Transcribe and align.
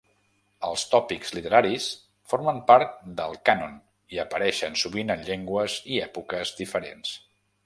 Els 0.67 0.83
tòpics 0.93 1.33
literaris 1.37 1.89
formen 2.33 2.61
part 2.71 2.97
del 3.21 3.37
cànon 3.51 3.77
i 4.17 4.23
apareixen 4.25 4.81
sovint 4.85 5.17
en 5.19 5.25
llengües 5.29 5.77
i 5.95 6.03
èpoques 6.09 6.57
diferents. 6.65 7.15